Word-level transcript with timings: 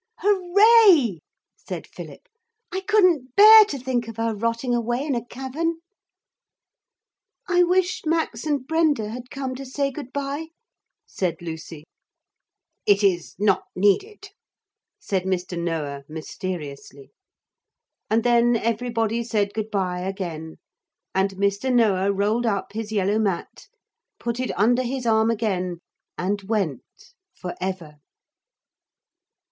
'Hooray!' 0.17 1.19
said 1.55 1.85
Philip. 1.85 2.27
'I 2.71 2.81
couldn't 2.87 3.35
bear 3.35 3.63
to 3.65 3.77
think 3.77 4.07
of 4.07 4.17
her 4.17 4.33
rotting 4.33 4.73
away 4.73 5.05
in 5.05 5.13
a 5.13 5.23
cavern.' 5.23 5.77
'I 7.47 7.65
wish 7.65 8.01
Max 8.07 8.43
and 8.43 8.65
Brenda 8.65 9.09
had 9.09 9.29
come 9.29 9.53
to 9.53 9.63
say 9.63 9.91
good 9.91 10.11
bye,' 10.11 10.47
said 11.05 11.39
Lucy. 11.39 11.83
'It 12.87 13.03
is 13.03 13.35
not 13.37 13.65
needed,' 13.75 14.29
said 14.97 15.21
Mr. 15.25 15.55
Noah 15.55 16.03
mysteriously. 16.09 17.11
And 18.09 18.23
then 18.23 18.55
everybody 18.55 19.23
said 19.23 19.53
good 19.53 19.69
bye 19.69 19.99
again, 19.99 20.57
and 21.13 21.35
Mr. 21.35 21.71
Noah 21.71 22.11
rolled 22.11 22.47
up 22.47 22.73
his 22.73 22.91
yellow 22.91 23.19
mat, 23.19 23.67
put 24.19 24.39
it 24.39 24.49
under 24.57 24.81
his 24.81 25.05
arm 25.05 25.29
again, 25.29 25.77
and 26.17 26.41
went 26.41 27.13
for 27.35 27.53
ever. 27.61 27.97